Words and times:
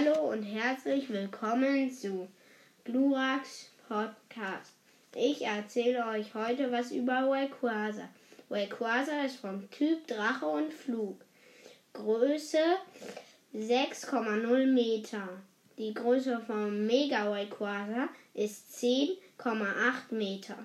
Hallo 0.00 0.30
und 0.30 0.44
herzlich 0.44 1.10
willkommen 1.10 1.90
zu 1.92 2.28
Glurax 2.84 3.70
Podcast. 3.86 4.72
Ich 5.14 5.42
erzähle 5.42 6.06
euch 6.06 6.32
heute 6.34 6.72
was 6.72 6.90
über 6.90 7.28
Rayquaza. 7.28 8.08
Rayquaza 8.50 9.24
ist 9.26 9.36
vom 9.36 9.68
Typ 9.70 10.06
Drache 10.06 10.46
und 10.46 10.72
Flug. 10.72 11.20
Größe 11.92 12.62
6,0 13.54 14.66
Meter. 14.66 15.28
Die 15.76 15.92
Größe 15.92 16.40
vom 16.46 16.86
Mega 16.86 17.30
Rayquaza 17.30 18.08
ist 18.32 18.74
10,8 18.82 20.14
Meter. 20.14 20.56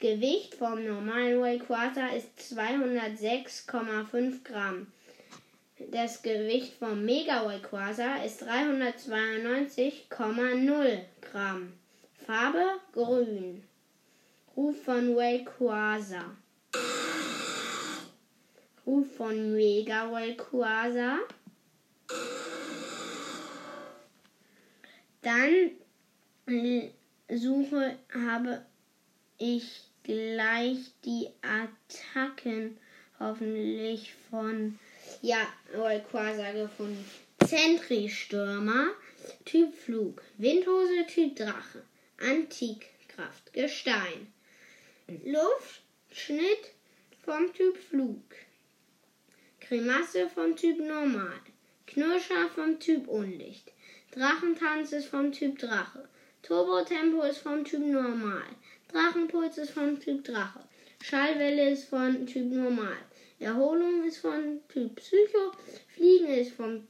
Gewicht 0.00 0.56
vom 0.56 0.84
normalen 0.84 1.40
Rayquaza 1.40 2.08
ist 2.08 2.28
206,5 2.52 4.44
Gramm. 4.44 4.88
Das 5.88 6.22
Gewicht 6.22 6.74
vom 6.74 7.06
Mega 7.06 7.40
Rayquaza 7.40 8.22
ist 8.22 8.42
392,0 8.42 10.98
Gramm. 11.22 11.72
Farbe 12.26 12.78
grün. 12.92 13.64
Ruf 14.54 14.84
von 14.84 15.16
Rayquaza. 15.16 16.36
Ruf 18.86 19.16
von 19.16 19.54
Mega 19.54 20.10
Rayquaza. 20.10 21.20
Dann 25.22 25.70
suche, 27.28 27.96
habe 28.12 28.66
ich 29.38 29.88
gleich 30.02 30.92
die 31.04 31.28
Attacken 31.40 32.76
hoffentlich 33.18 34.14
von 34.30 34.78
ja, 35.22 35.46
Rayquaza 35.72 36.52
gefunden. 36.52 37.04
Zentri-Stürmer, 37.46 38.90
Typ 39.44 39.74
Flug, 39.74 40.22
Windhose, 40.38 41.06
Typ 41.06 41.36
Drache, 41.36 41.82
Antikkraft, 42.18 43.52
Gestein, 43.52 44.32
Luftschnitt 45.24 46.74
vom 47.24 47.52
Typ 47.54 47.76
Flug, 47.78 48.22
Grimasse 49.60 50.28
vom 50.28 50.54
Typ 50.54 50.78
Normal, 50.78 51.40
Knirscher 51.86 52.48
vom 52.54 52.78
Typ 52.78 53.08
Unlicht, 53.08 53.72
Drachentanz 54.12 54.92
ist 54.92 55.08
vom 55.08 55.32
Typ 55.32 55.58
Drache, 55.58 56.08
Turbo-Tempo 56.42 57.22
ist 57.22 57.38
vom 57.38 57.64
Typ 57.64 57.80
Normal, 57.80 58.44
Drachenpuls 58.92 59.58
ist 59.58 59.72
vom 59.72 59.98
Typ 59.98 60.24
Drache, 60.24 60.60
Schallwelle 61.02 61.70
ist 61.70 61.88
von 61.88 62.26
Typ 62.26 62.52
Normal, 62.52 62.98
Erholung 63.40 64.04
ist 64.04 64.18
von 64.18 64.60
Typ 64.68 64.96
Psycho, 64.96 65.52
Fliegen 65.94 66.28
ist 66.28 66.52
vom 66.52 66.86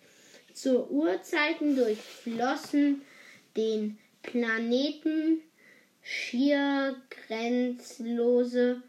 Zu 0.57 0.90
Urzeiten 0.90 1.75
durchflossen 1.75 3.03
den 3.56 4.00
Planeten 4.23 5.41
schier 6.01 7.00
grenzlose 7.12 8.81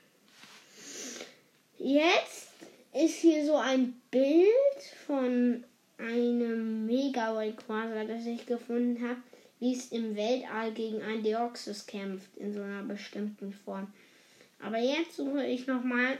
Jetzt 1.78 2.48
ist 2.92 3.16
hier 3.16 3.44
so 3.44 3.56
ein 3.56 4.00
Bild 4.10 4.82
von 5.06 5.64
einem 5.98 6.86
Mega 6.86 7.32
Rayquaza, 7.32 8.04
das 8.04 8.26
ich 8.26 8.46
gefunden 8.46 9.06
habe 9.06 9.20
wie 9.60 9.74
es 9.74 9.92
im 9.92 10.16
Weltall 10.16 10.72
gegen 10.72 11.02
ein 11.02 11.22
Deoxys 11.22 11.86
kämpft, 11.86 12.36
in 12.36 12.52
so 12.52 12.62
einer 12.62 12.82
bestimmten 12.82 13.52
Form. 13.52 13.92
Aber 14.58 14.78
jetzt 14.78 15.16
suche 15.16 15.46
ich 15.46 15.66
nochmal 15.66 16.18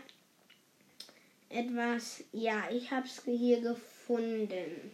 etwas. 1.48 2.22
Ja, 2.32 2.64
ich 2.70 2.90
habe 2.90 3.06
es 3.06 3.22
hier 3.25 3.60
gefunden. 3.60 4.92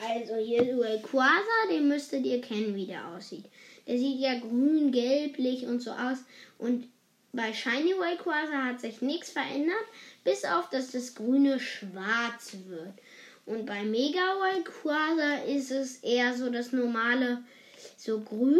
Also 0.00 0.36
hier 0.36 0.62
ist 0.62 0.80
Rayquaza, 0.80 1.68
den 1.70 1.88
müsstet 1.88 2.24
ihr 2.24 2.40
kennen, 2.40 2.74
wie 2.74 2.86
der 2.86 3.06
aussieht. 3.08 3.44
Der 3.86 3.98
sieht 3.98 4.18
ja 4.20 4.38
grün, 4.38 4.90
gelblich 4.90 5.66
und 5.66 5.80
so 5.80 5.90
aus. 5.90 6.18
Und 6.58 6.88
bei 7.32 7.52
Shiny 7.52 7.94
Rayquaza 7.94 8.64
hat 8.64 8.80
sich 8.80 9.00
nichts 9.00 9.30
verändert, 9.30 9.84
bis 10.24 10.44
auf, 10.44 10.70
dass 10.70 10.90
das 10.90 11.14
Grüne 11.14 11.58
schwarz 11.60 12.56
wird. 12.66 12.94
Und 13.46 13.66
bei 13.66 13.82
Mega 13.82 14.34
Rayquaza 14.40 15.44
ist 15.44 15.70
es 15.70 15.98
eher 15.98 16.34
so 16.36 16.50
das 16.50 16.72
normale 16.72 17.42
so 17.96 18.20
grün, 18.20 18.58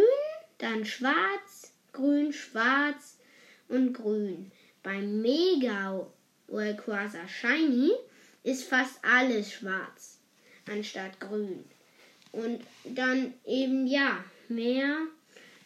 dann 0.57 0.85
schwarz, 0.85 1.73
grün, 1.91 2.33
schwarz 2.33 3.17
und 3.69 3.93
grün. 3.93 4.51
Beim 4.81 5.21
Mega 5.21 6.05
Rayquaza 6.49 7.27
Shiny 7.27 7.91
ist 8.43 8.65
fast 8.65 8.99
alles 9.03 9.51
schwarz 9.51 10.19
anstatt 10.69 11.19
grün. 11.19 11.63
und 12.33 12.61
dann 12.83 13.33
eben 13.45 13.87
ja, 13.87 14.23
mehr 14.49 14.97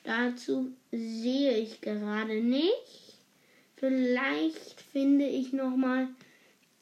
dazu 0.03 0.71
sehe 0.91 1.57
ich 1.57 1.81
gerade 1.81 2.41
nicht. 2.41 3.15
Vielleicht 3.77 4.81
finde 4.81 5.25
ich 5.25 5.53
noch 5.53 5.75
mal 5.75 6.07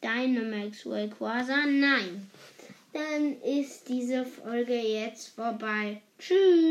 Dynamax 0.04 0.86
Rayquaza. 0.86 1.66
Nein. 1.66 2.30
Dann 2.94 3.42
ist 3.42 3.90
diese 3.90 4.26
Folge 4.26 4.76
jetzt 4.76 5.36
vorbei. 5.36 6.02
Tschüss. 6.18 6.66